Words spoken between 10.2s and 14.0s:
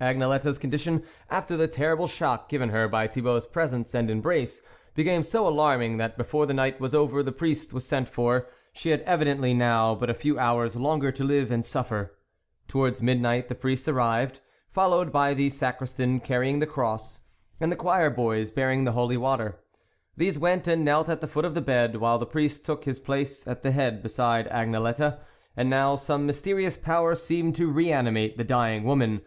hours longer to live and suffer. Towards midnight the priest